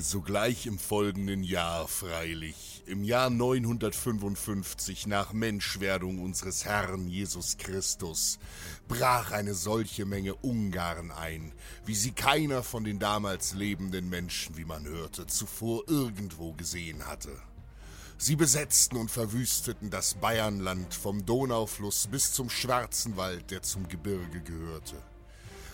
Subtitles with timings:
[0.00, 8.38] Sogleich im folgenden Jahr freilich, im Jahr 955 nach Menschwerdung unseres Herrn Jesus Christus,
[8.88, 11.52] brach eine solche Menge Ungarn ein,
[11.84, 17.30] wie sie keiner von den damals lebenden Menschen, wie man hörte, zuvor irgendwo gesehen hatte.
[18.16, 24.40] Sie besetzten und verwüsteten das Bayernland vom Donaufluss bis zum Schwarzen Wald, der zum Gebirge
[24.40, 24.96] gehörte.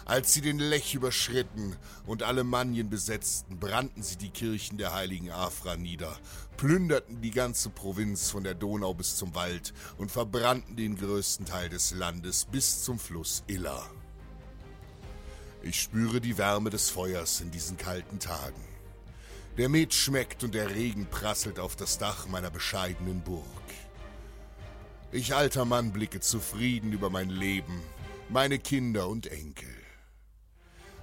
[0.07, 1.75] Als sie den Lech überschritten
[2.07, 6.17] und Alemannien besetzten, brannten sie die Kirchen der heiligen Afra nieder,
[6.57, 11.71] plünderten die ganze Provinz von der Donau bis zum Wald und verbrannten den größten Teil
[11.71, 13.85] des Landes bis zum Fluss Iller.
[15.63, 18.63] Ich spüre die Wärme des Feuers in diesen kalten Tagen.
[19.59, 23.45] Der Met schmeckt und der Regen prasselt auf das Dach meiner bescheidenen Burg.
[25.11, 27.83] Ich alter Mann blicke zufrieden über mein Leben,
[28.29, 29.86] meine Kinder und Enkel.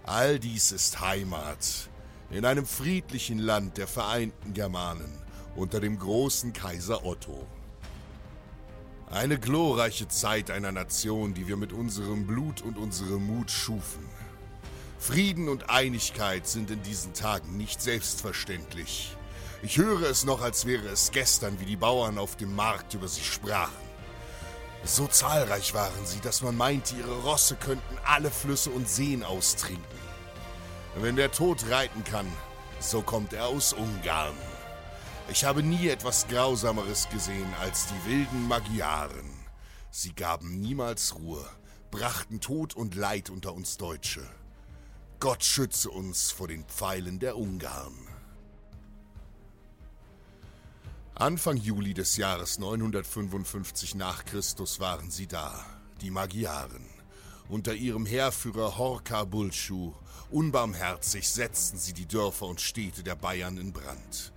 [0.05, 1.89] All dies ist Heimat
[2.29, 5.17] in einem friedlichen Land der Vereinten Germanen
[5.55, 7.47] unter dem großen Kaiser Otto.
[9.09, 14.05] Eine glorreiche Zeit einer Nation, die wir mit unserem Blut und unserem Mut schufen.
[14.99, 19.15] Frieden und Einigkeit sind in diesen Tagen nicht selbstverständlich.
[19.61, 23.07] Ich höre es noch, als wäre es gestern, wie die Bauern auf dem Markt über
[23.07, 23.82] sie sprachen.
[24.85, 29.83] So zahlreich waren sie, dass man meinte, ihre Rosse könnten alle Flüsse und Seen austrinken.
[30.95, 32.27] Wenn der Tod reiten kann,
[32.79, 34.35] so kommt er aus Ungarn.
[35.29, 39.45] Ich habe nie etwas Grausameres gesehen als die wilden Magyaren.
[39.89, 41.47] Sie gaben niemals Ruhe,
[41.89, 44.27] brachten Tod und Leid unter uns Deutsche.
[45.19, 48.12] Gott schütze uns vor den Pfeilen der Ungarn.
[51.15, 55.63] Anfang Juli des Jahres 955 nach Christus waren sie da,
[56.01, 56.89] die Magyaren.
[57.47, 59.93] Unter ihrem Heerführer Horka Bulschu,
[60.31, 64.33] unbarmherzig setzten sie die Dörfer und Städte der Bayern in Brand.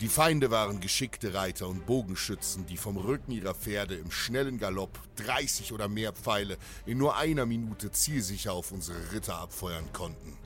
[0.00, 4.98] Die Feinde waren geschickte Reiter und Bogenschützen, die vom Rücken ihrer Pferde im schnellen Galopp
[5.16, 10.38] 30 oder mehr Pfeile in nur einer Minute zielsicher auf unsere Ritter abfeuern konnten.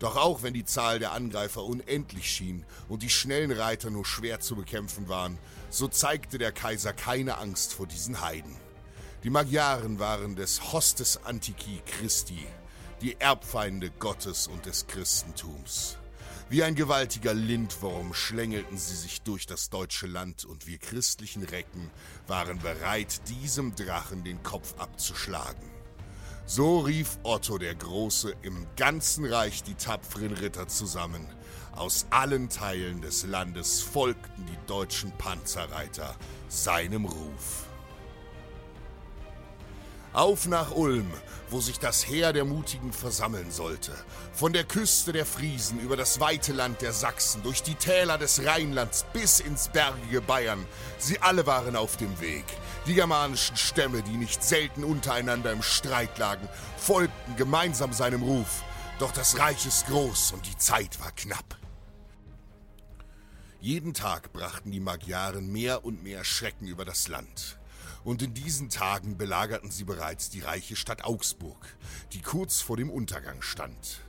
[0.00, 4.40] Doch auch wenn die Zahl der Angreifer unendlich schien und die schnellen Reiter nur schwer
[4.40, 5.38] zu bekämpfen waren,
[5.68, 8.56] so zeigte der Kaiser keine Angst vor diesen Heiden.
[9.22, 12.46] Die Magyaren waren des Hostes Antiqui Christi,
[13.02, 15.98] die Erbfeinde Gottes und des Christentums.
[16.48, 21.90] Wie ein gewaltiger Lindwurm schlängelten sie sich durch das deutsche Land und wir christlichen Recken
[22.26, 25.79] waren bereit, diesem Drachen den Kopf abzuschlagen.
[26.52, 31.24] So rief Otto der Große im ganzen Reich die tapferen Ritter zusammen.
[31.76, 36.16] Aus allen Teilen des Landes folgten die deutschen Panzerreiter
[36.48, 37.69] seinem Ruf.
[40.12, 41.08] Auf nach Ulm,
[41.50, 43.92] wo sich das Heer der Mutigen versammeln sollte.
[44.32, 48.44] Von der Küste der Friesen über das weite Land der Sachsen, durch die Täler des
[48.44, 50.66] Rheinlands bis ins bergige Bayern.
[50.98, 52.44] Sie alle waren auf dem Weg.
[52.86, 58.64] Die germanischen Stämme, die nicht selten untereinander im Streit lagen, folgten gemeinsam seinem Ruf.
[58.98, 61.56] Doch das Reich ist groß und die Zeit war knapp.
[63.60, 67.59] Jeden Tag brachten die Magyaren mehr und mehr Schrecken über das Land
[68.04, 71.76] und in diesen Tagen belagerten sie bereits die reiche Stadt Augsburg,
[72.12, 74.00] die kurz vor dem Untergang stand.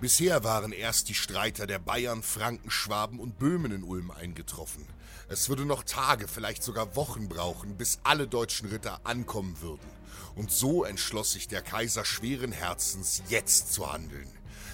[0.00, 4.86] Bisher waren erst die Streiter der Bayern, Franken, Schwaben und Böhmen in Ulm eingetroffen.
[5.28, 9.88] Es würde noch Tage, vielleicht sogar Wochen brauchen, bis alle deutschen Ritter ankommen würden.
[10.34, 14.28] Und so entschloss sich der Kaiser schweren Herzens, jetzt zu handeln.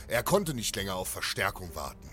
[0.09, 2.11] Er konnte nicht länger auf Verstärkung warten.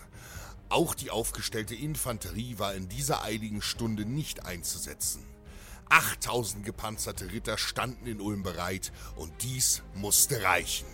[0.70, 5.26] Auch die aufgestellte Infanterie war in dieser eiligen Stunde nicht einzusetzen.
[5.90, 10.88] 8000 gepanzerte Ritter standen in Ulm bereit und dies musste reichen.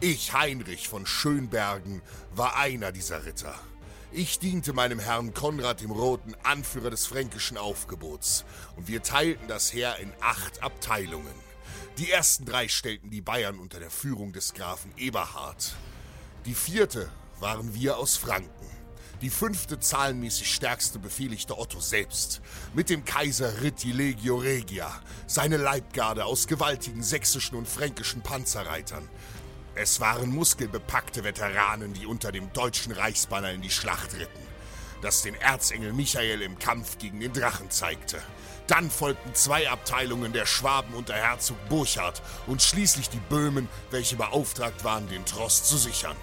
[0.00, 2.02] Ich, Heinrich von Schönbergen,
[2.34, 3.58] war einer dieser Ritter.
[4.12, 8.44] Ich diente meinem Herrn Konrad dem Roten, Anführer des fränkischen Aufgebots,
[8.76, 11.34] und wir teilten das Heer in acht Abteilungen.
[11.98, 15.74] Die ersten drei stellten die Bayern unter der Führung des Grafen Eberhard.
[16.44, 17.10] Die vierte
[17.40, 18.66] waren wir aus Franken.
[19.20, 22.40] Die fünfte zahlenmäßig stärkste befehligte Otto selbst.
[22.74, 24.90] Mit dem Kaiser ritt die Legio Regia,
[25.26, 29.08] seine Leibgarde aus gewaltigen sächsischen und fränkischen Panzerreitern.
[29.76, 34.42] Es waren muskelbepackte Veteranen, die unter dem deutschen Reichsbanner in die Schlacht ritten,
[35.00, 38.20] das den Erzengel Michael im Kampf gegen den Drachen zeigte.
[38.66, 44.84] Dann folgten zwei Abteilungen der Schwaben unter Herzog Burchard und schließlich die Böhmen, welche beauftragt
[44.84, 46.16] waren, den Trost zu sichern.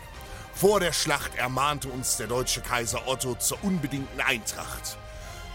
[0.61, 4.95] Vor der Schlacht ermahnte uns der deutsche Kaiser Otto zur unbedingten Eintracht.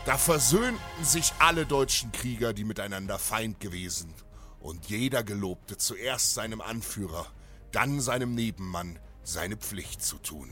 [0.05, 4.13] Da versöhnten sich alle deutschen Krieger, die miteinander Feind gewesen,
[4.59, 7.25] und jeder gelobte zuerst seinem Anführer,
[7.71, 10.51] dann seinem Nebenmann seine Pflicht zu tun.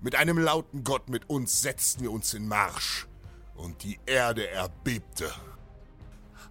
[0.00, 3.06] Mit einem lauten Gott mit uns setzten wir uns in Marsch,
[3.56, 5.30] und die Erde erbebte.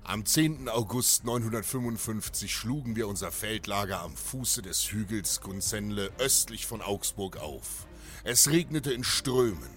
[0.08, 0.70] Am 10.
[0.70, 7.88] August 955 schlugen wir unser Feldlager am Fuße des Hügels Gunzenle östlich von Augsburg auf.
[8.24, 9.68] Es regnete in Strömen.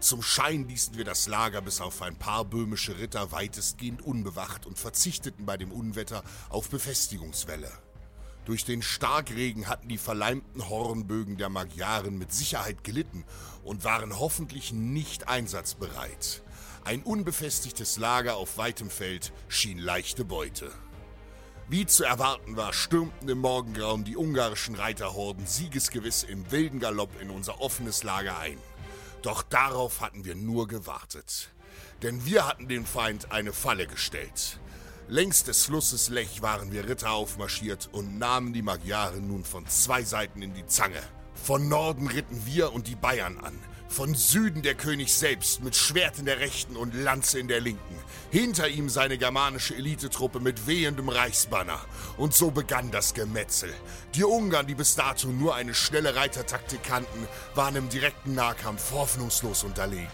[0.00, 4.80] Zum Schein ließen wir das Lager bis auf ein paar böhmische Ritter weitestgehend unbewacht und
[4.80, 7.70] verzichteten bei dem Unwetter auf Befestigungswelle.
[8.46, 13.24] Durch den Starkregen hatten die verleimten Hornbögen der Magyaren mit Sicherheit gelitten
[13.62, 16.42] und waren hoffentlich nicht einsatzbereit.
[16.84, 20.70] Ein unbefestigtes Lager auf weitem Feld schien leichte Beute.
[21.68, 27.28] Wie zu erwarten war, stürmten im Morgengrauen die ungarischen Reiterhorden siegesgewiss im wilden Galopp in
[27.28, 28.56] unser offenes Lager ein.
[29.20, 31.50] Doch darauf hatten wir nur gewartet.
[32.02, 34.58] Denn wir hatten dem Feind eine Falle gestellt.
[35.08, 40.02] Längs des Flusses Lech waren wir Ritter aufmarschiert und nahmen die Magyaren nun von zwei
[40.02, 41.02] Seiten in die Zange.
[41.34, 43.58] Von Norden ritten wir und die Bayern an.
[43.88, 47.98] Von Süden der König selbst mit Schwert in der rechten und Lanze in der linken.
[48.30, 51.80] Hinter ihm seine germanische Elitetruppe mit wehendem Reichsbanner.
[52.18, 53.72] Und so begann das Gemetzel.
[54.14, 59.64] Die Ungarn, die bis dato nur eine schnelle Reitertaktik kannten, waren im direkten Nahkampf hoffnungslos
[59.64, 60.06] unterlegen.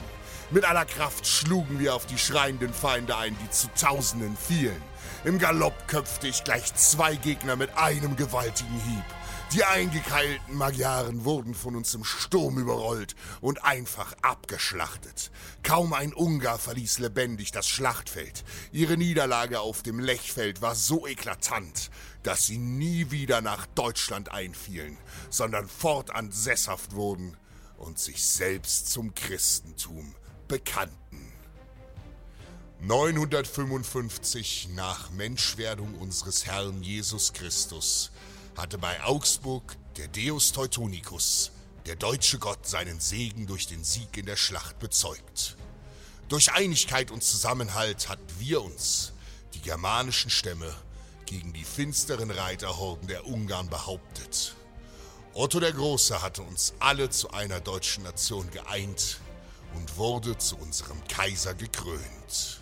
[0.51, 4.83] Mit aller Kraft schlugen wir auf die schreienden Feinde ein, die zu Tausenden fielen.
[5.25, 9.05] Im Galopp köpfte ich gleich zwei Gegner mit einem gewaltigen Hieb.
[9.53, 15.31] Die eingekeilten Magyaren wurden von uns im Sturm überrollt und einfach abgeschlachtet.
[15.63, 18.43] Kaum ein Ungar verließ lebendig das Schlachtfeld.
[18.73, 21.91] Ihre Niederlage auf dem Lechfeld war so eklatant,
[22.25, 24.99] dass sie nie wieder nach Deutschland einfielen,
[25.31, 27.37] sondern fortan sesshaft wurden
[27.77, 30.17] und sich selbst zum Christentum
[30.49, 31.33] bekannten.
[32.81, 38.11] 955 nach Menschwerdung unseres Herrn Jesus Christus
[38.57, 41.51] hatte bei Augsburg der Deus Teutonicus,
[41.87, 45.57] der deutsche Gott, seinen Segen durch den Sieg in der Schlacht bezeugt.
[46.29, 49.13] Durch Einigkeit und Zusammenhalt hatten wir uns,
[49.55, 50.73] die germanischen Stämme,
[51.27, 54.55] gegen die finsteren Reiterhorden der Ungarn behauptet.
[55.33, 59.19] Otto der Große hatte uns alle zu einer deutschen Nation geeint
[59.75, 62.61] und wurde zu unserem Kaiser gekrönt.